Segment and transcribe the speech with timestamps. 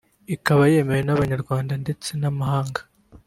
[0.35, 2.81] ikaba yemewe n’abanyarwanda ndetse n’amahanga